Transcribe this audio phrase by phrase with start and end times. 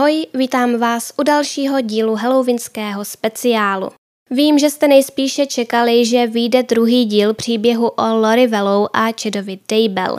[0.00, 3.90] Ahoj, vítám vás u dalšího dílu halloweenského speciálu.
[4.30, 9.58] Vím, že jste nejspíše čekali, že vyjde druhý díl příběhu o Lori Vellou a Chadovi
[9.70, 10.18] Daybell.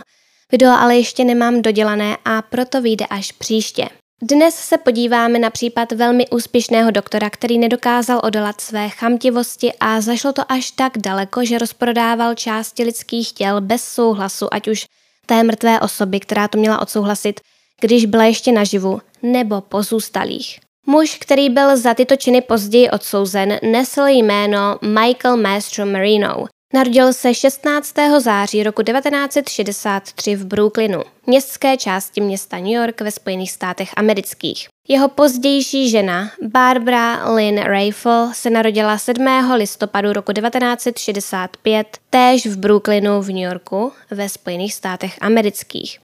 [0.51, 3.89] Video ale ještě nemám dodělané a proto vyjde až příště.
[4.21, 10.33] Dnes se podíváme na případ velmi úspěšného doktora, který nedokázal odolat své chamtivosti a zašlo
[10.33, 14.85] to až tak daleko, že rozprodával části lidských těl bez souhlasu, ať už
[15.25, 17.39] té mrtvé osoby, která to měla odsouhlasit,
[17.81, 20.59] když byla ještě naživu, nebo pozůstalých.
[20.85, 26.45] Muž, který byl za tyto činy později odsouzen, nesl jméno Michael Maestro Marino.
[26.73, 27.93] Narodil se 16.
[28.19, 34.67] září roku 1963 v Brooklynu, městské části města New York ve Spojených státech amerických.
[34.87, 39.27] Jeho pozdější žena, Barbara Lynn Rayfel, se narodila 7.
[39.53, 45.99] listopadu roku 1965 též v Brooklynu v New Yorku ve Spojených státech amerických.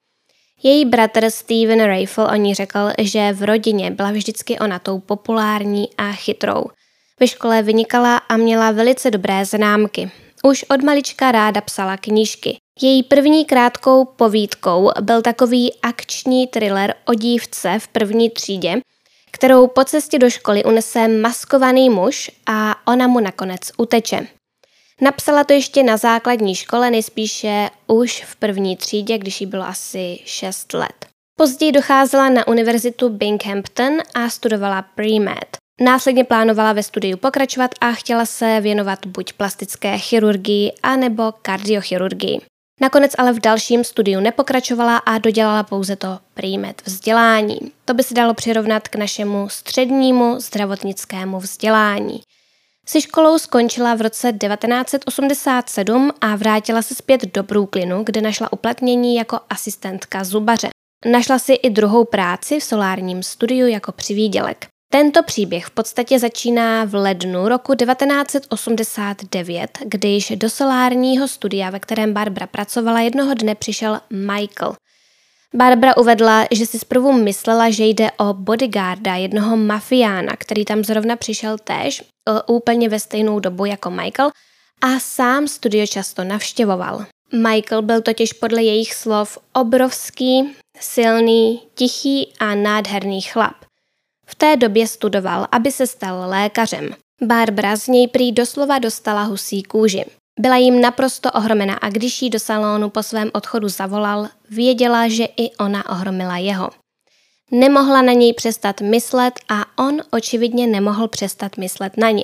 [0.63, 5.89] Její bratr Steven Rayfel o ní řekl, že v rodině byla vždycky ona tou populární
[5.97, 6.65] a chytrou.
[7.19, 10.11] Ve škole vynikala a měla velice dobré známky.
[10.43, 12.57] Už od malička ráda psala knížky.
[12.81, 18.81] Její první krátkou povídkou byl takový akční thriller o dívce v první třídě,
[19.31, 24.27] kterou po cestě do školy unese maskovaný muž a ona mu nakonec uteče.
[25.01, 30.19] Napsala to ještě na základní škole, nejspíše už v první třídě, když jí bylo asi
[30.25, 31.05] 6 let.
[31.39, 35.57] Později docházela na univerzitu Binghamton a studovala pre-med.
[35.81, 42.39] Následně plánovala ve studiu pokračovat a chtěla se věnovat buď plastické chirurgii, anebo kardiochirurgii.
[42.81, 47.59] Nakonec ale v dalším studiu nepokračovala a dodělala pouze to pre-med vzdělání.
[47.85, 52.21] To by se dalo přirovnat k našemu střednímu zdravotnickému vzdělání.
[52.89, 59.15] Se školou skončila v roce 1987 a vrátila se zpět do Brooklynu, kde našla uplatnění
[59.15, 60.69] jako asistentka zubaře.
[61.11, 64.67] Našla si i druhou práci v solárním studiu jako přivídělek.
[64.91, 72.13] Tento příběh v podstatě začíná v lednu roku 1989, když do solárního studia, ve kterém
[72.13, 74.75] Barbara pracovala, jednoho dne přišel Michael–
[75.55, 81.15] Barbara uvedla, že si zprvu myslela, že jde o bodyguarda, jednoho mafiána, který tam zrovna
[81.15, 82.03] přišel též,
[82.47, 84.31] úplně ve stejnou dobu jako Michael,
[84.81, 87.05] a sám studio často navštěvoval.
[87.33, 93.55] Michael byl totiž podle jejich slov obrovský, silný, tichý a nádherný chlap.
[94.25, 96.89] V té době studoval, aby se stal lékařem.
[97.21, 100.05] Barbara z něj prý doslova dostala husí kůži.
[100.39, 105.25] Byla jim naprosto ohromena a když jí do salonu po svém odchodu zavolal, věděla, že
[105.37, 106.69] i ona ohromila jeho.
[107.51, 112.23] Nemohla na něj přestat myslet a on očividně nemohl přestat myslet na ní.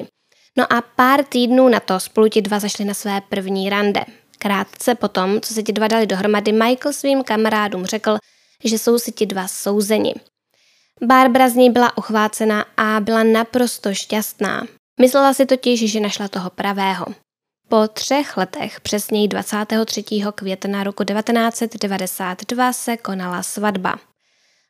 [0.57, 4.05] No a pár týdnů na to spolu ti dva zašli na své první rande.
[4.37, 8.17] Krátce potom, co se ti dva dali dohromady, Michael svým kamarádům řekl,
[8.63, 10.13] že jsou si ti dva souzeni.
[11.01, 14.67] Barbara z něj byla uchvácena a byla naprosto šťastná.
[15.01, 17.05] Myslela si totiž, že našla toho pravého.
[17.73, 20.03] Po třech letech, přesněji 23.
[20.35, 23.99] května roku 1992, se konala svatba.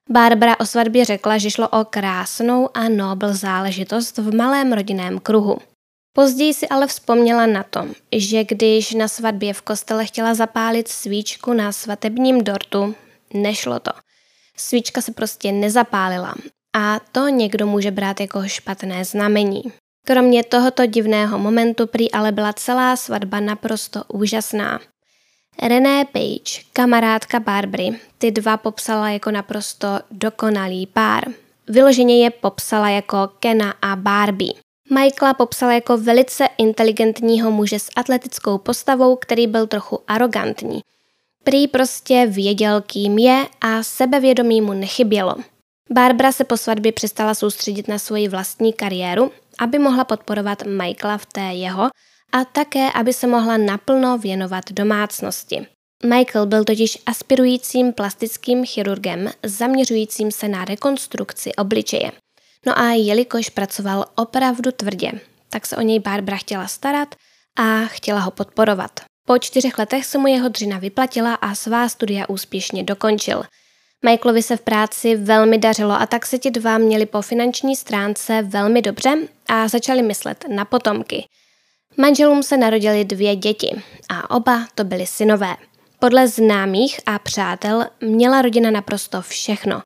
[0.10, 5.58] Barbara o svatbě řekla, že šlo o krásnou a nobl záležitost v malém rodinném kruhu.
[6.14, 11.54] Později si ale vzpomněla na to, že když na svatbě v kostele chtěla zapálit svíčku
[11.54, 12.96] na svatebním dortu,
[13.34, 13.92] nešlo to.
[14.58, 16.36] Svíčka se prostě nezapálila
[16.76, 19.64] a to někdo může brát jako špatné znamení.
[20.06, 24.80] Kromě tohoto divného momentu prý ale byla celá svatba naprosto úžasná.
[25.62, 31.24] René Page, kamarádka Barbary, ty dva popsala jako naprosto dokonalý pár.
[31.68, 34.54] Vyloženě je popsala jako Kena a Barbie.
[34.90, 40.82] Michaela popsala jako velice inteligentního muže s atletickou postavou, který byl trochu arrogantní.
[41.44, 45.36] Prý prostě věděl, kým je a sebevědomí mu nechybělo.
[45.92, 51.26] Barbara se po svatbě přestala soustředit na svoji vlastní kariéru aby mohla podporovat Michaela v
[51.26, 51.90] té jeho
[52.32, 55.68] a také, aby se mohla naplno věnovat domácnosti.
[56.06, 62.12] Michael byl totiž aspirujícím plastickým chirurgem zaměřujícím se na rekonstrukci obličeje.
[62.66, 65.12] No a jelikož pracoval opravdu tvrdě,
[65.50, 67.16] tak se o něj Barbara chtěla starat
[67.60, 69.00] a chtěla ho podporovat.
[69.28, 73.44] Po čtyřech letech se mu jeho dřina vyplatila a svá studia úspěšně dokončil–
[74.06, 78.42] Michaelovi se v práci velmi dařilo a tak se ti dva měli po finanční stránce
[78.42, 79.18] velmi dobře
[79.48, 81.26] a začali myslet na potomky.
[81.98, 85.56] Manželům se narodili dvě děti a oba to byly synové.
[86.00, 89.82] Podle známých a přátel měla rodina naprosto všechno.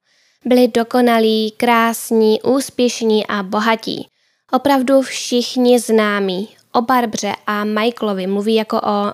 [0.46, 4.08] Byli dokonalí, krásní, úspěšní a bohatí.
[4.52, 9.14] Opravdu všichni známí o Barbře a Michaelovi mluví jako o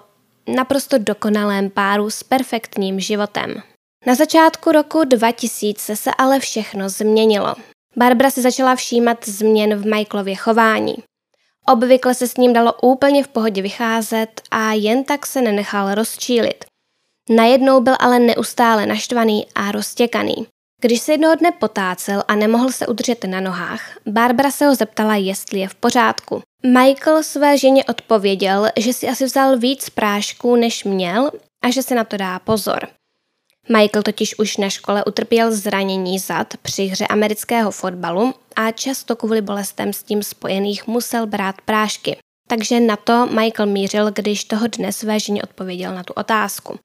[0.56, 3.64] naprosto dokonalém páru s perfektním životem.
[4.06, 7.56] Na začátku roku 2000 se ale všechno změnilo.
[7.96, 10.96] Barbara si začala všímat změn v Michaelově chování.
[11.68, 16.66] Obvykle se s ním dalo úplně v pohodě vycházet a jen tak se nenechal rozčílit.
[17.30, 20.48] Najednou byl ale neustále naštvaný a roztěkaný.
[20.82, 25.16] Když se jednoho dne potácel a nemohl se udržet na nohách, Barbara se ho zeptala,
[25.16, 26.42] jestli je v pořádku.
[26.66, 31.32] Michael své ženě odpověděl, že si asi vzal víc prášků, než měl
[31.64, 32.88] a že se na to dá pozor.
[33.70, 39.42] Michael totiž už na škole utrpěl zranění zad při hře amerického fotbalu a často kvůli
[39.42, 42.18] bolestem s tím spojených musel brát prášky.
[42.48, 46.80] Takže na to Michael mířil, když toho dne své ženě odpověděl na tu otázku.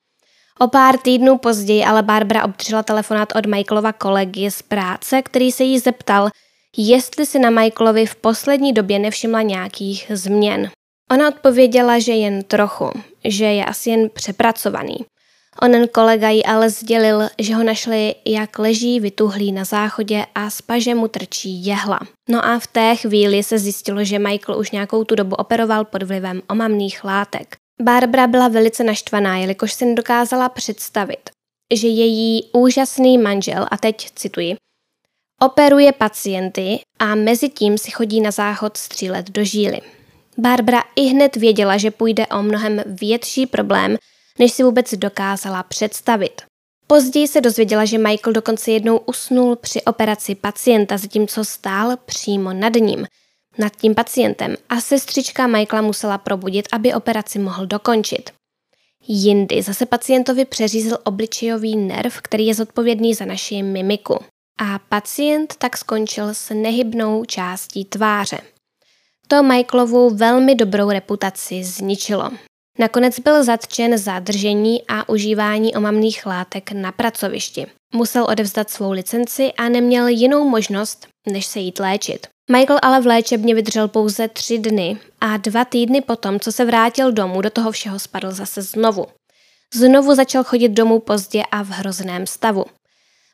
[0.59, 5.65] O pár týdnů později ale Barbara obdržela telefonát od Michaelova kolegy z práce, který se
[5.65, 6.29] jí zeptal,
[6.77, 10.71] jestli si na Michaelovi v poslední době nevšimla nějakých změn.
[11.11, 12.91] Ona odpověděla, že jen trochu,
[13.25, 14.97] že je asi jen přepracovaný.
[15.63, 20.63] Onen kolega jí ale sdělil, že ho našli, jak leží vytuhlý na záchodě a z
[20.63, 22.01] paže mu trčí jehla.
[22.29, 26.03] No a v té chvíli se zjistilo, že Michael už nějakou tu dobu operoval pod
[26.03, 27.57] vlivem omamných látek.
[27.83, 31.31] Barbara byla velice naštvaná, jelikož si nedokázala představit,
[31.75, 34.57] že její úžasný manžel, a teď cituji,
[35.43, 39.81] operuje pacienty a mezi tím si chodí na záchod střílet do žíly.
[40.39, 43.97] Barbara i hned věděla, že půjde o mnohem větší problém,
[44.39, 46.43] než si vůbec dokázala představit.
[46.87, 52.75] Později se dozvěděla, že Michael dokonce jednou usnul při operaci pacienta, zatímco stál přímo nad
[52.75, 53.07] ním,
[53.59, 58.31] nad tím pacientem a sestřička Michaela musela probudit, aby operaci mohl dokončit.
[59.09, 64.19] Jindy zase pacientovi přeřízl obličejový nerv, který je zodpovědný za naši mimiku.
[64.61, 68.39] A pacient tak skončil s nehybnou částí tváře.
[69.29, 72.31] To Michaelovu velmi dobrou reputaci zničilo.
[72.79, 77.67] Nakonec byl zatčen za držení a užívání omamných látek na pracovišti.
[77.95, 82.27] Musel odevzdat svou licenci a neměl jinou možnost, než se jít léčit.
[82.51, 87.13] Michael ale v léčebně vydržel pouze tři dny a dva týdny potom, co se vrátil
[87.13, 89.07] domů, do toho všeho spadl zase znovu.
[89.75, 92.65] Znovu začal chodit domů pozdě a v hrozném stavu.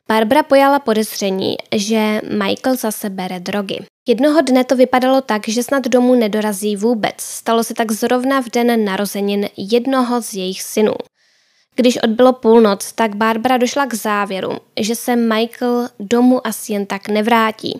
[0.07, 3.85] Barbara pojala podezření, že Michael zase bere drogy.
[4.07, 7.15] Jednoho dne to vypadalo tak, že snad domů nedorazí vůbec.
[7.17, 10.93] Stalo se tak zrovna v den narozenin jednoho z jejich synů.
[11.75, 17.07] Když odbylo půlnoc, tak Barbara došla k závěru, že se Michael domů asi jen tak
[17.07, 17.79] nevrátí.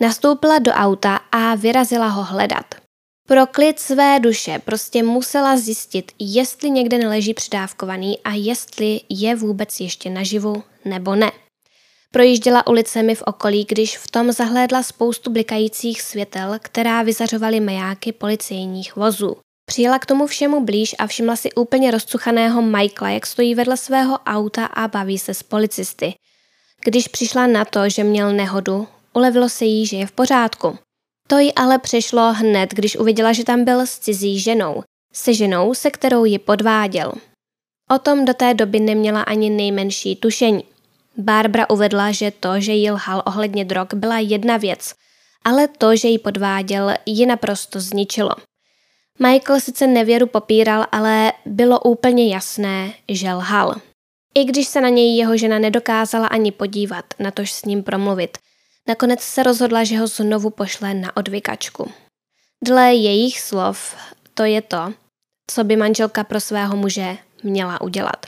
[0.00, 2.74] Nastoupila do auta a vyrazila ho hledat.
[3.28, 9.80] Pro klid své duše prostě musela zjistit, jestli někde neleží přidávkovaný a jestli je vůbec
[9.80, 11.32] ještě naživu nebo ne.
[12.16, 18.96] Projížděla ulicemi v okolí, když v tom zahlédla spoustu blikajících světel, která vyzařovaly majáky policejních
[18.96, 19.36] vozů.
[19.66, 24.18] Přijela k tomu všemu blíž a všimla si úplně rozcuchaného Michaela, jak stojí vedle svého
[24.18, 26.14] auta a baví se s policisty.
[26.84, 30.78] Když přišla na to, že měl nehodu, ulevilo se jí, že je v pořádku.
[31.28, 34.82] To jí ale přešlo hned, když uviděla, že tam byl s cizí ženou.
[35.12, 37.12] Se ženou, se kterou ji podváděl.
[37.90, 40.75] O tom do té doby neměla ani nejmenší tušení.
[41.18, 44.94] Barbara uvedla, že to, že jí lhal ohledně drog, byla jedna věc,
[45.44, 48.30] ale to, že ji podváděl, ji naprosto zničilo.
[49.18, 53.74] Michael sice nevěru popíral, ale bylo úplně jasné, že lhal.
[54.34, 58.38] I když se na něj jeho žena nedokázala ani podívat, na tož s ním promluvit,
[58.88, 61.90] nakonec se rozhodla, že ho znovu pošle na odvykačku.
[62.64, 63.96] Dle jejich slov
[64.34, 64.92] to je to,
[65.50, 68.26] co by manželka pro svého muže měla udělat.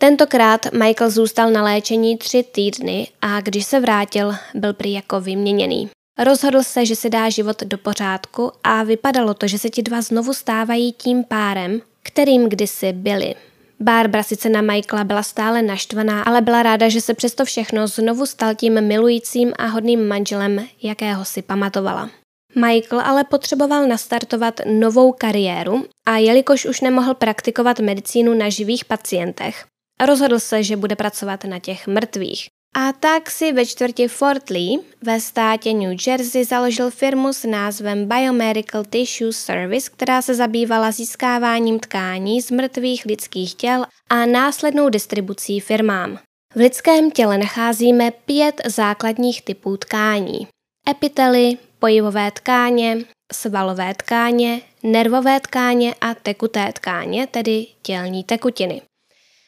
[0.00, 5.90] Tentokrát Michael zůstal na léčení tři týdny a když se vrátil, byl prý jako vyměněný.
[6.18, 10.02] Rozhodl se, že si dá život do pořádku a vypadalo to, že se ti dva
[10.02, 13.34] znovu stávají tím párem, kterým kdysi byli.
[13.80, 18.26] Barbara sice na Michaela byla stále naštvaná, ale byla ráda, že se přesto všechno znovu
[18.26, 22.10] stal tím milujícím a hodným manželem, jakého si pamatovala.
[22.54, 29.64] Michael ale potřeboval nastartovat novou kariéru a jelikož už nemohl praktikovat medicínu na živých pacientech,
[30.04, 32.48] Rozhodl se, že bude pracovat na těch mrtvých.
[32.76, 38.08] A tak si ve čtvrti Fort Lee ve státě New Jersey založil firmu s názvem
[38.08, 45.60] Biomedical Tissue Service, která se zabývala získáváním tkání z mrtvých lidských těl a následnou distribucí
[45.60, 46.18] firmám.
[46.54, 50.48] V lidském těle nacházíme pět základních typů tkání.
[50.90, 52.98] Epitely, pojivové tkáně,
[53.32, 58.82] svalové tkáně, nervové tkáně a tekuté tkáně, tedy tělní tekutiny.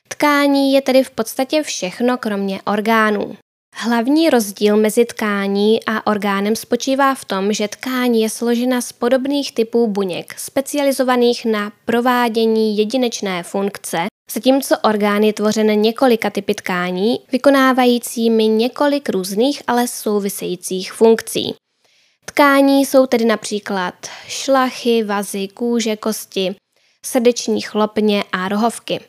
[0.09, 3.37] Tkání je tedy v podstatě všechno kromě orgánů.
[3.75, 9.55] Hlavní rozdíl mezi tkání a orgánem spočívá v tom, že tkání je složena z podobných
[9.55, 18.49] typů buněk, specializovaných na provádění jedinečné funkce, Zatímco orgán je tvořen několika typy tkání, vykonávajícími
[18.49, 21.55] několik různých, ale souvisejících funkcí.
[22.25, 23.95] Tkání jsou tedy například
[24.27, 26.55] šlachy, vazy, kůže, kosti,
[27.07, 29.01] srdeční chlopně a rohovky.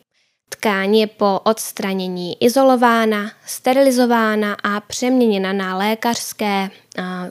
[0.49, 6.69] Tkáň je po odstranění izolována, sterilizována a přeměněna na lékařské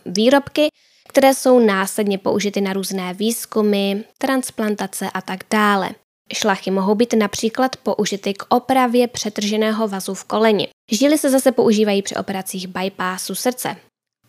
[0.07, 0.69] výrobky,
[1.09, 5.91] které jsou následně použity na různé výzkumy, transplantace a tak dále.
[6.35, 10.69] Šlachy mohou být například použity k opravě přetrženého vazu v koleni.
[10.91, 13.77] Žíly se zase používají při operacích bypassu srdce.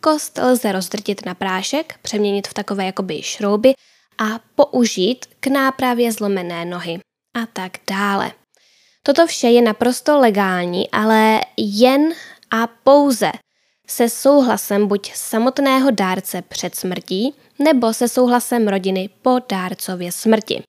[0.01, 3.74] Kost lze rozdrtit na prášek, přeměnit v takové jakoby šrouby
[4.17, 7.00] a použít k nápravě zlomené nohy
[7.36, 8.31] a tak dále.
[9.10, 12.13] Toto vše je naprosto legální, ale jen
[12.51, 13.32] a pouze
[13.88, 20.62] se souhlasem buď samotného dárce před smrtí nebo se souhlasem rodiny po dárcově smrti.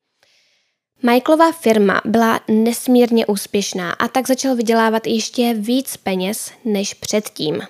[1.03, 7.61] Michaelova firma byla nesmírně úspěšná a tak začal vydělávat ještě víc peněz než předtím.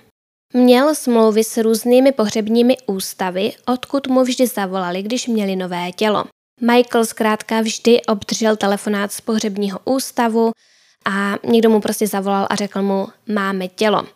[0.54, 6.24] Měl smlouvy s různými pohřebními ústavy, odkud mu vždy zavolali, když měli nové tělo.
[6.60, 10.50] Michael zkrátka vždy obdržel telefonát z pohřebního ústavu
[11.06, 14.06] a někdo mu prostě zavolal a řekl mu, máme tělo.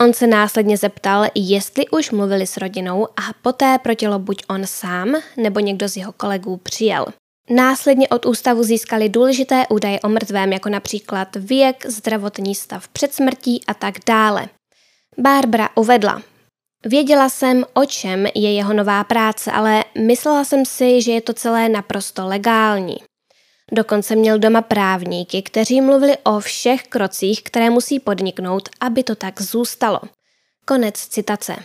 [0.00, 4.66] On se následně zeptal, jestli už mluvili s rodinou a poté pro tělo buď on
[4.66, 7.06] sám nebo někdo z jeho kolegů přijel.
[7.50, 13.64] Následně od ústavu získali důležité údaje o mrtvém, jako například věk, zdravotní stav před smrtí
[13.66, 14.48] a tak dále.
[15.18, 16.22] Barbara uvedla,
[16.84, 21.32] Věděla jsem, o čem je jeho nová práce, ale myslela jsem si, že je to
[21.32, 22.96] celé naprosto legální.
[23.72, 29.40] Dokonce měl doma právníky, kteří mluvili o všech krocích, které musí podniknout, aby to tak
[29.40, 30.00] zůstalo.
[30.64, 31.56] Konec citace.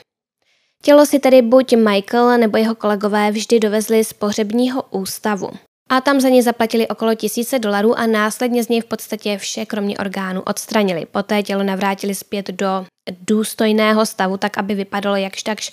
[0.83, 5.49] Tělo si tedy buď Michael nebo jeho kolegové vždy dovezli z pohřebního ústavu.
[5.89, 9.65] A tam za ně zaplatili okolo tisíce dolarů a následně z něj v podstatě vše
[9.65, 11.05] kromě orgánu odstranili.
[11.05, 12.85] Poté tělo navrátili zpět do
[13.21, 15.71] důstojného stavu, tak aby vypadalo jakž takž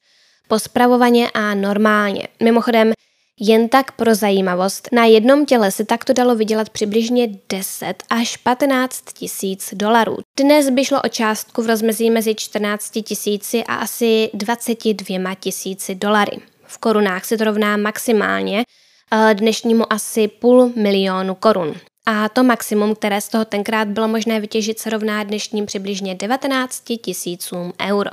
[0.48, 2.28] pospravovaně a normálně.
[2.42, 2.92] Mimochodem,
[3.40, 9.02] jen tak pro zajímavost, na jednom těle se takto dalo vydělat přibližně 10 až 15
[9.12, 10.16] tisíc dolarů.
[10.38, 16.38] Dnes by šlo o částku v rozmezí mezi 14 tisíci a asi 22 tisíci dolary.
[16.66, 18.64] V korunách se to rovná maximálně
[19.12, 21.74] eh, dnešnímu asi půl milionu korun.
[22.06, 26.82] A to maximum, které z toho tenkrát bylo možné vytěžit, se rovná dnešním přibližně 19
[27.02, 28.10] tisícům euro.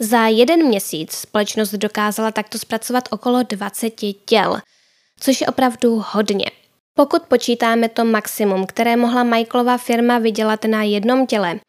[0.00, 3.90] Za jeden měsíc společnost dokázala takto zpracovat okolo 20
[4.24, 4.58] těl,
[5.20, 6.46] což je opravdu hodně.
[6.96, 11.60] Pokud počítáme to maximum, které mohla Michaelova firma vydělat na jednom těle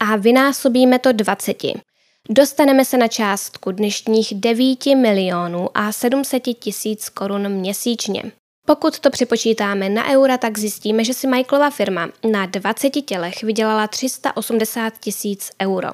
[0.00, 1.56] a vynásobíme to 20,
[2.28, 8.22] dostaneme se na částku dnešních 9 milionů a 700 tisíc korun měsíčně.
[8.66, 13.86] Pokud to připočítáme na eura, tak zjistíme, že si Michaelova firma na 20 tělech vydělala
[13.86, 15.88] 380 tisíc euro.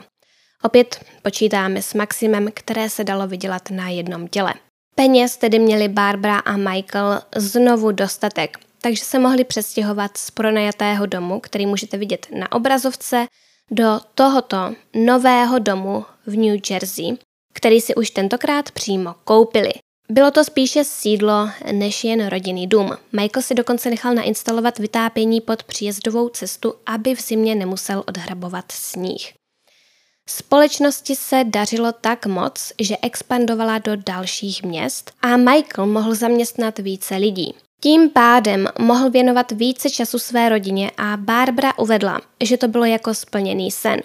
[0.62, 4.54] Opět počítáme s maximem, které se dalo vydělat na jednom těle.
[4.94, 11.40] Peněz tedy měli Barbara a Michael znovu dostatek, takže se mohli přestěhovat z pronajatého domu,
[11.40, 13.26] který můžete vidět na obrazovce,
[13.70, 17.16] do tohoto nového domu v New Jersey,
[17.54, 19.72] který si už tentokrát přímo koupili.
[20.12, 22.96] Bylo to spíše sídlo než jen rodinný dům.
[23.12, 29.32] Michael si dokonce nechal nainstalovat vytápění pod příjezdovou cestu, aby v zimě nemusel odhrabovat sníh.
[30.28, 37.16] Společnosti se dařilo tak moc, že expandovala do dalších měst a Michael mohl zaměstnat více
[37.16, 37.54] lidí.
[37.80, 43.14] Tím pádem mohl věnovat více času své rodině a Barbara uvedla, že to bylo jako
[43.14, 44.00] splněný sen.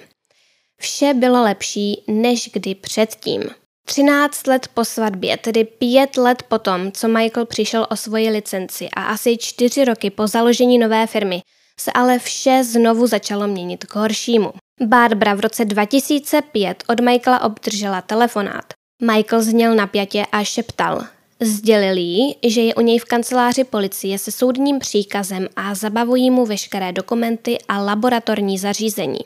[0.81, 3.43] Vše bylo lepší než kdy předtím.
[3.85, 9.03] 13 let po svatbě, tedy 5 let potom, co Michael přišel o svoji licenci a
[9.03, 11.41] asi 4 roky po založení nové firmy,
[11.79, 14.53] se ale vše znovu začalo měnit k horšímu.
[14.81, 18.65] Barbara v roce 2005 od Michaela obdržela telefonát.
[19.01, 21.05] Michael zněl napjatě a šeptal.
[21.39, 26.45] Sdělil jí, že je u něj v kanceláři policie se soudním příkazem a zabavují mu
[26.45, 29.19] veškeré dokumenty a laboratorní zařízení.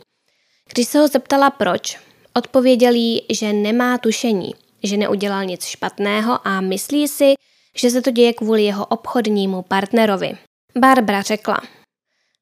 [0.74, 2.00] Když se ho zeptala proč,
[2.38, 7.34] odpověděl jí, že nemá tušení, že neudělal nic špatného a myslí si,
[7.76, 10.38] že se to děje kvůli jeho obchodnímu partnerovi.
[10.78, 11.62] Barbara řekla,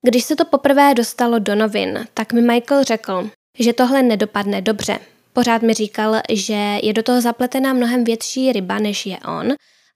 [0.02, 5.00] když se to poprvé dostalo do novin, tak mi Michael řekl, že tohle nedopadne dobře.
[5.34, 9.54] Pořád mi říkal, že je do toho zapletená mnohem větší ryba, než je on,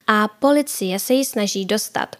[0.07, 2.15] a policie se jí snaží dostat.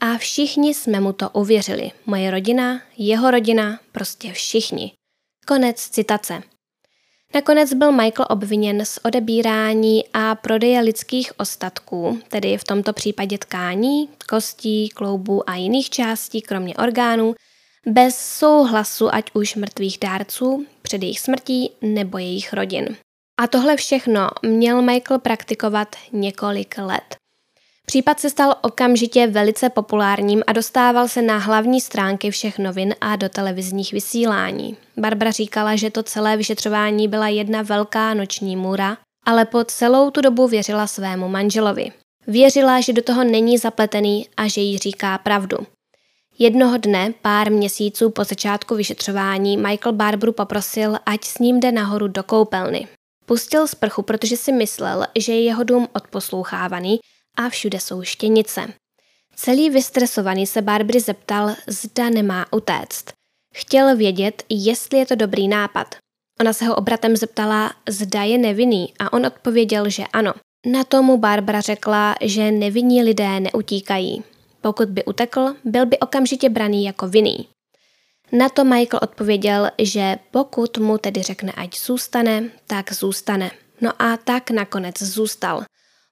[0.00, 1.90] A všichni jsme mu to uvěřili.
[2.06, 4.92] Moje rodina, jeho rodina, prostě všichni.
[5.46, 6.42] Konec citace.
[7.34, 14.08] Nakonec byl Michael obviněn z odebírání a prodeje lidských ostatků, tedy v tomto případě tkání,
[14.28, 17.34] kostí, kloubů a jiných částí, kromě orgánů,
[17.86, 22.96] bez souhlasu ať už mrtvých dárců před jejich smrtí nebo jejich rodin.
[23.40, 27.16] A tohle všechno měl Michael praktikovat několik let.
[27.88, 33.16] Případ se stal okamžitě velice populárním a dostával se na hlavní stránky všech novin a
[33.16, 34.76] do televizních vysílání.
[34.96, 40.20] Barbara říkala, že to celé vyšetřování byla jedna velká noční můra, ale po celou tu
[40.20, 41.92] dobu věřila svému manželovi.
[42.26, 45.56] Věřila, že do toho není zapletený a že jí říká pravdu.
[46.38, 52.08] Jednoho dne, pár měsíců po začátku vyšetřování, Michael Barbaru poprosil, ať s ním jde nahoru
[52.08, 52.88] do koupelny.
[53.26, 57.00] Pustil sprchu, protože si myslel, že je jeho dům odposlouchávaný
[57.38, 58.72] a všude jsou štěnice.
[59.34, 63.12] Celý vystresovaný se Barbary zeptal, zda nemá utéct.
[63.54, 65.94] Chtěl vědět, jestli je to dobrý nápad.
[66.40, 70.34] Ona se ho obratem zeptala, zda je nevinný a on odpověděl, že ano.
[70.66, 74.22] Na tomu Barbara řekla, že nevinní lidé neutíkají.
[74.60, 77.48] Pokud by utekl, byl by okamžitě braný jako vinný.
[78.32, 83.50] Na to Michael odpověděl, že pokud mu tedy řekne, ať zůstane, tak zůstane.
[83.80, 85.64] No a tak nakonec zůstal.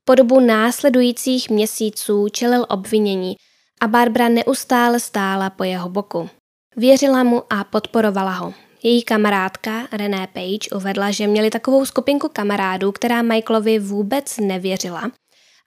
[0.08, 3.36] Po dobu následujících měsíců čelil obvinění
[3.80, 6.30] a Barbara neustále stála po jeho boku.
[6.76, 8.54] Věřila mu a podporovala ho.
[8.82, 15.10] Její kamarádka René Page uvedla, že měli takovou skupinku kamarádů, která Michaelovi vůbec nevěřila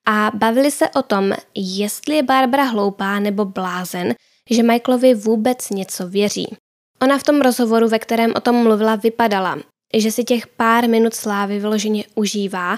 [0.08, 4.16] a bavili se o tom, jestli je Barbara hloupá nebo blázen,
[4.50, 6.56] že Michaelovi vůbec něco věří.
[7.02, 9.58] Ona v tom rozhovoru, ve kterém o tom mluvila, vypadala,
[9.98, 12.78] že si těch pár minut slávy vyloženě užívá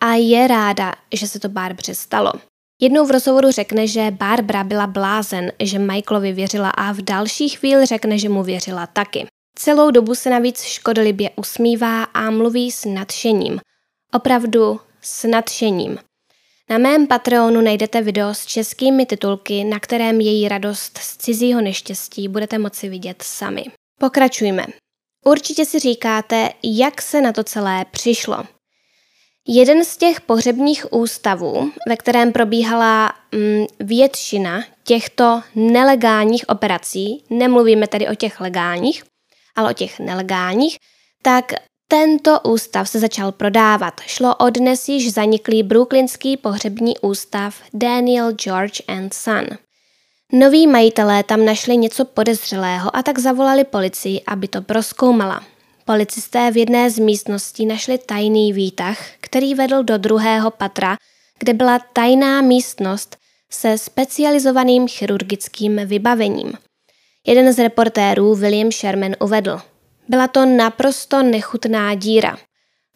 [0.00, 2.32] a je ráda, že se to Barbře stalo.
[2.80, 7.86] Jednou v rozhovoru řekne, že Barbara byla blázen, že Michaelovi věřila a v další chvíli
[7.86, 9.26] řekne, že mu věřila taky.
[9.58, 13.60] Celou dobu se navíc škodolibě usmívá a mluví s nadšením.
[14.12, 15.98] Opravdu s nadšením.
[16.70, 22.28] Na mém Patreonu najdete video s českými titulky, na kterém její radost z cizího neštěstí
[22.28, 23.64] budete moci vidět sami.
[24.00, 24.66] Pokračujme.
[25.24, 28.44] Určitě si říkáte, jak se na to celé přišlo.
[29.50, 38.08] Jeden z těch pohřebních ústavů, ve kterém probíhala mm, většina těchto nelegálních operací, nemluvíme tedy
[38.08, 39.04] o těch legálních,
[39.56, 40.76] ale o těch nelegálních,
[41.22, 41.52] tak
[41.88, 44.00] tento ústav se začal prodávat.
[44.06, 49.44] Šlo o dnes již zaniklý brooklynský pohřební ústav Daniel George and Son.
[50.32, 55.57] Noví majitelé tam našli něco podezřelého a tak zavolali policii, aby to proskoumala.
[55.88, 60.96] Policisté v jedné z místností našli tajný výtah, který vedl do druhého patra,
[61.38, 63.16] kde byla tajná místnost
[63.50, 66.52] se specializovaným chirurgickým vybavením.
[67.26, 69.60] Jeden z reportérů, William Sherman, uvedl–
[70.08, 72.38] byla to naprosto nechutná díra.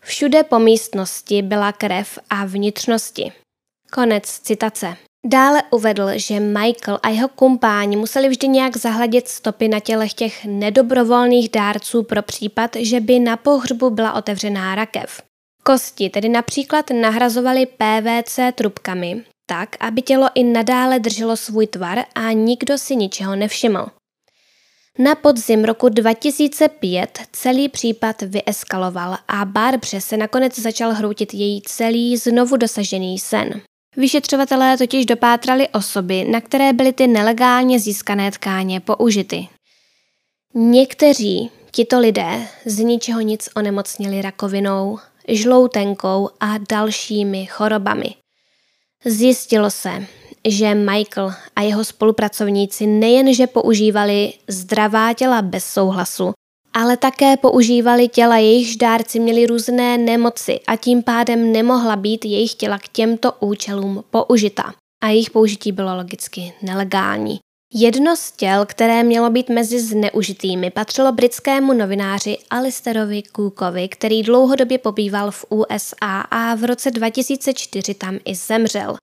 [0.00, 3.33] Všude po místnosti byla krev a vnitřnosti.
[3.92, 4.96] Konec citace.
[5.26, 10.44] Dále uvedl, že Michael a jeho kumpáni museli vždy nějak zahladit stopy na tělech těch
[10.44, 15.22] nedobrovolných dárců pro případ, že by na pohřbu byla otevřená rakev.
[15.62, 22.32] Kosti tedy například nahrazovali PVC trubkami, tak, aby tělo i nadále drželo svůj tvar a
[22.32, 23.87] nikdo si ničeho nevšiml.
[24.98, 32.16] Na podzim roku 2005 celý případ vyeskaloval a Barbře se nakonec začal hroutit její celý
[32.16, 33.61] znovu dosažený sen.
[33.96, 39.48] Vyšetřovatelé totiž dopátrali osoby, na které byly ty nelegálně získané tkáně použity.
[40.55, 48.14] Někteří tito lidé z ničeho nic onemocnili rakovinou, žloutenkou a dalšími chorobami.
[49.05, 50.07] Zjistilo se,
[50.48, 56.33] že Michael a jeho spolupracovníci nejenže používali zdravá těla bez souhlasu,
[56.74, 62.54] ale také používali těla, jejichž dárci měli různé nemoci a tím pádem nemohla být jejich
[62.54, 64.74] těla k těmto účelům použita.
[65.04, 67.40] A jejich použití bylo logicky nelegální.
[67.74, 74.78] Jedno z těl, které mělo být mezi zneužitými, patřilo britskému novináři Alisterovi Cookovi, který dlouhodobě
[74.78, 78.96] pobýval v USA a v roce 2004 tam i zemřel.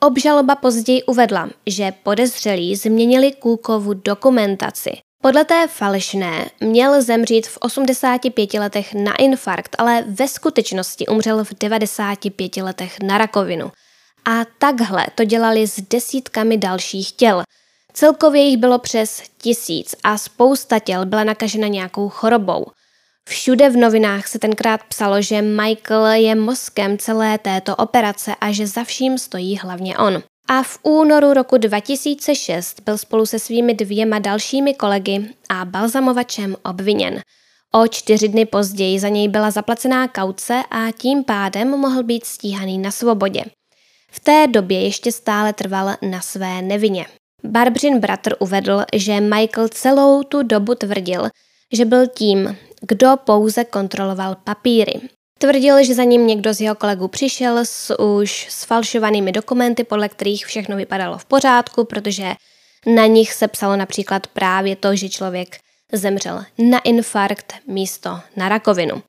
[0.00, 4.90] Obžaloba později uvedla, že podezřelí změnili Kůkovu dokumentaci.
[5.26, 11.50] Podle té falešné měl zemřít v 85 letech na infarkt, ale ve skutečnosti umřel v
[11.60, 13.72] 95 letech na rakovinu.
[14.24, 17.42] A takhle to dělali s desítkami dalších těl.
[17.92, 22.66] Celkově jich bylo přes tisíc a spousta těl byla nakažena nějakou chorobou.
[23.28, 28.66] Všude v novinách se tenkrát psalo, že Michael je mozkem celé této operace a že
[28.66, 30.22] za vším stojí hlavně on.
[30.48, 37.20] A v únoru roku 2006 byl spolu se svými dvěma dalšími kolegy a balzamovačem obviněn.
[37.72, 42.78] O čtyři dny později za něj byla zaplacená kauce a tím pádem mohl být stíhaný
[42.78, 43.44] na svobodě.
[44.10, 47.06] V té době ještě stále trval na své nevině.
[47.44, 51.28] Barbrin bratr uvedl, že Michael celou tu dobu tvrdil,
[51.72, 55.00] že byl tím, kdo pouze kontroloval papíry.
[55.38, 60.46] Tvrdil, že za ním někdo z jeho kolegů přišel s už sfalšovanými dokumenty, podle kterých
[60.46, 62.34] všechno vypadalo v pořádku, protože
[62.86, 65.58] na nich se psalo například právě to, že člověk
[65.92, 69.02] zemřel na infarkt místo na rakovinu.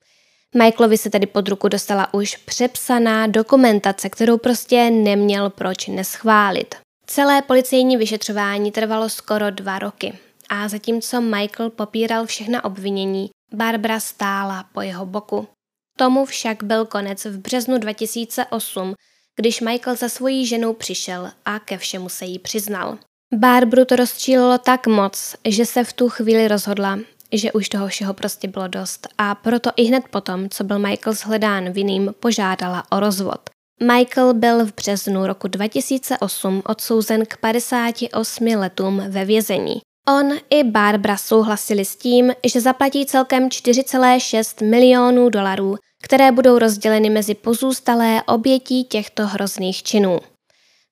[0.55, 6.75] Michaelovi se tedy pod ruku dostala už přepsaná dokumentace, kterou prostě neměl proč neschválit.
[7.07, 10.13] Celé policejní vyšetřování trvalo skoro dva roky
[10.49, 15.47] a zatímco Michael popíral všechna obvinění, Barbara stála po jeho boku.
[15.97, 18.93] Tomu však byl konec v březnu 2008,
[19.35, 22.97] když Michael za svojí ženou přišel a ke všemu se jí přiznal.
[23.33, 26.99] Barbru to rozčílilo tak moc, že se v tu chvíli rozhodla,
[27.31, 31.13] že už toho všeho prostě bylo dost a proto i hned potom, co byl Michael
[31.13, 33.49] shledán vinným, požádala o rozvod.
[33.83, 39.81] Michael byl v březnu roku 2008 odsouzen k 58 letům ve vězení.
[40.07, 45.75] On i Barbara souhlasili s tím, že zaplatí celkem 4,6 milionů dolarů,
[46.05, 50.19] které budou rozděleny mezi pozůstalé obětí těchto hrozných činů.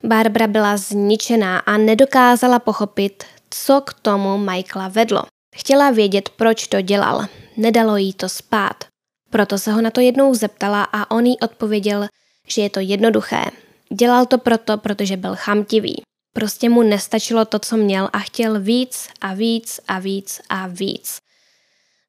[0.04, 5.24] Barbara byla zničená a nedokázala pochopit, co k tomu Michaela vedlo.
[5.56, 7.26] Chtěla vědět, proč to dělal.
[7.58, 8.84] Nedalo jí to spát.
[9.30, 12.08] Proto se ho na to jednou zeptala a on jí odpověděl,
[12.48, 13.46] že je to jednoduché.
[13.94, 16.02] Dělal to proto, protože byl chamtivý.
[16.36, 21.23] Prostě mu nestačilo to, co měl a chtěl víc a víc a víc a víc.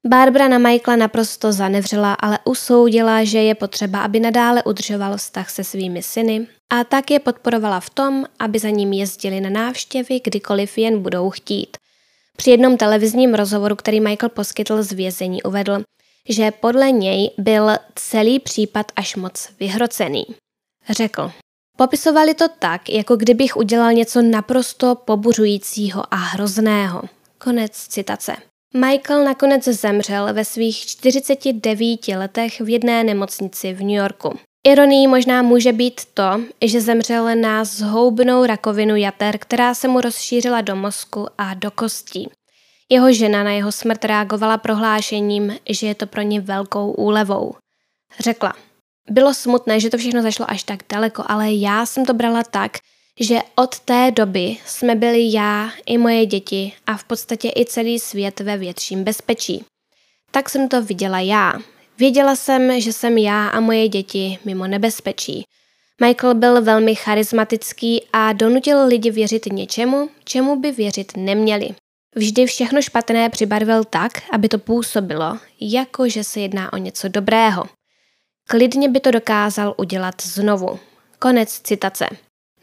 [0.07, 5.64] Barbara na Michaela naprosto zanevřela, ale usoudila, že je potřeba, aby nadále udržoval vztah se
[5.64, 10.79] svými syny a tak je podporovala v tom, aby za ním jezdili na návštěvy, kdykoliv
[10.79, 11.77] jen budou chtít.
[12.37, 15.83] Při jednom televizním rozhovoru, který Michael poskytl z vězení, uvedl,
[16.29, 20.25] že podle něj byl celý případ až moc vyhrocený.
[20.90, 21.33] Řekl,
[21.77, 27.03] popisovali to tak, jako kdybych udělal něco naprosto pobuřujícího a hrozného.
[27.38, 28.37] Konec citace.
[28.77, 34.39] Michael nakonec zemřel ve svých 49 letech v jedné nemocnici v New Yorku.
[34.67, 40.61] Ironií možná může být to, že zemřel na zhoubnou rakovinu jater, která se mu rozšířila
[40.61, 42.31] do mozku a do kostí.
[42.89, 47.55] Jeho žena na jeho smrt reagovala prohlášením, že je to pro ně velkou úlevou.
[48.21, 48.55] Řekla,
[49.11, 52.79] bylo smutné, že to všechno zašlo až tak daleko, ale já jsem to brala tak,
[53.20, 57.98] že od té doby jsme byli já i moje děti a v podstatě i celý
[57.98, 59.64] svět ve větším bezpečí.
[60.31, 61.53] Tak jsem to viděla já.
[61.98, 65.44] Věděla jsem, že jsem já a moje děti mimo nebezpečí.
[66.00, 71.68] Michael byl velmi charismatický a donutil lidi věřit něčemu, čemu by věřit neměli.
[72.16, 77.64] Vždy všechno špatné přibarvil tak, aby to působilo, jako že se jedná o něco dobrého.
[78.48, 80.79] Klidně by to dokázal udělat znovu.
[81.18, 82.09] Konec citace.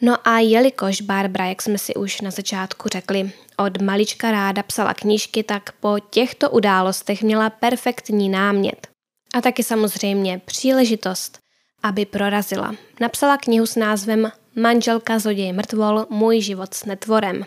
[0.02, 4.94] No a jelikož Barbara, jak jsme si už na začátku řekli, od malička ráda psala
[4.94, 8.88] knížky, tak po těchto událostech měla perfektní námět.
[9.34, 11.40] A taky samozřejmě příležitost,
[11.84, 12.76] aby prorazila.
[13.00, 17.38] Napsala knihu s názvem Manželka zloděj mrtvol, můj život s netvorem.
[17.38, 17.46] Uh,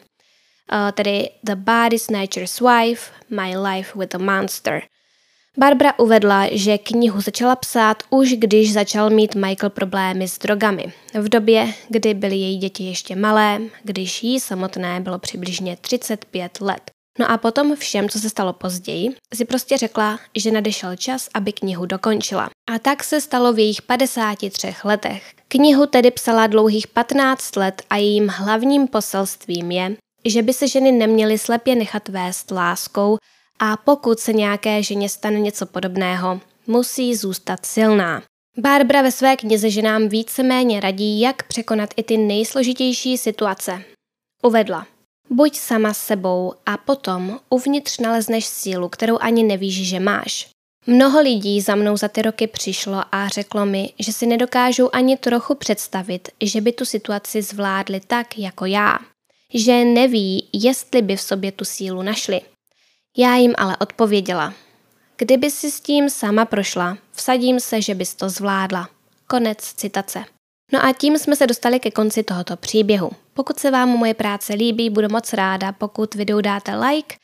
[0.92, 4.82] tedy The Body Snatcher's Wife, My Life with a Monster–
[5.58, 10.92] Barbara uvedla, že knihu začala psát už když začal mít Michael problémy s drogami.
[11.14, 16.90] V době, kdy byly její děti ještě malé, když jí samotné bylo přibližně 35 let.
[17.18, 21.52] No a potom všem, co se stalo později, si prostě řekla, že nadešel čas, aby
[21.52, 22.50] knihu dokončila.
[22.70, 25.30] A tak se stalo v jejich 53 letech.
[25.48, 30.92] Knihu tedy psala dlouhých 15 let a jejím hlavním poselstvím je, že by se ženy
[30.92, 33.18] neměly slepě nechat vést láskou
[33.58, 38.22] a pokud se nějaké ženě stane něco podobného, musí zůstat silná.
[38.58, 43.82] Barbara ve své knize ženám víceméně radí, jak překonat i ty nejsložitější situace.
[44.42, 44.86] Uvedla.
[45.30, 50.48] Buď sama s sebou a potom uvnitř nalezneš sílu, kterou ani nevíš, že máš.
[50.86, 55.16] Mnoho lidí za mnou za ty roky přišlo a řeklo mi, že si nedokážou ani
[55.16, 58.98] trochu představit, že by tu situaci zvládli tak jako já.
[59.54, 62.40] Že neví, jestli by v sobě tu sílu našli.
[63.16, 64.54] Já jim ale odpověděla.
[65.16, 68.88] Kdyby si s tím sama prošla, vsadím se, že bys to zvládla.
[69.26, 70.24] Konec citace.
[70.72, 73.10] No a tím jsme se dostali ke konci tohoto příběhu.
[73.34, 77.16] Pokud se vám moje práce líbí, budu moc ráda, pokud videu dáte like,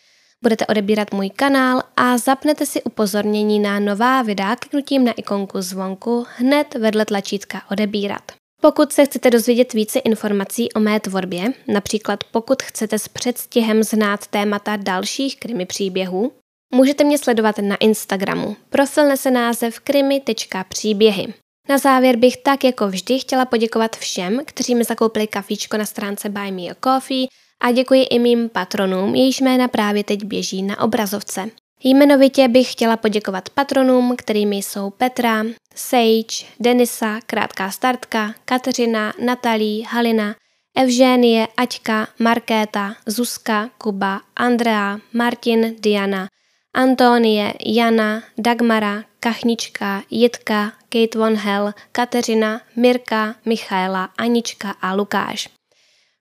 [0.43, 6.27] budete odebírat můj kanál a zapnete si upozornění na nová videa kliknutím na ikonku zvonku
[6.37, 8.40] hned vedle tlačítka odebírat.
[8.61, 14.27] Pokud se chcete dozvědět více informací o mé tvorbě, například pokud chcete s předstihem znát
[14.27, 16.33] témata dalších krimi příběhů,
[16.75, 18.57] můžete mě sledovat na Instagramu.
[18.71, 21.35] Profil nese název krimi.příběhy.
[21.69, 26.29] Na závěr bych tak jako vždy chtěla poděkovat všem, kteří mi zakoupili kafíčko na stránce
[26.29, 27.27] Buy Me a Coffee
[27.61, 31.51] A děkuji i mým patronům, jejichž jména právě teď běží na obrazovce.
[31.85, 40.35] Jmenovitě bych chtěla poděkovat patronům, kterými jsou Petra, Sage, Denisa, Krátká startka, Kateřina, Natalí, Halina,
[40.77, 46.29] Evžénie, Aťka, Markéta, Zuzka, Kuba, Andrea, Martin, Diana,
[46.75, 55.60] Antonie, Jana, Dagmara, Kachnička, Jitka, Kate Von Hell, Kateřina, Mirka, Michaela, Anička a Lukáš.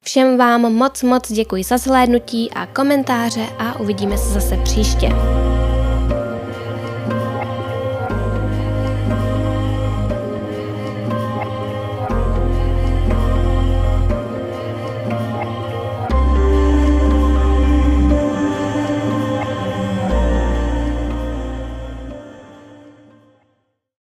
[0.05, 5.09] Všem vám moc moc děkuji za zhlédnutí a komentáře a uvidíme se zase příště.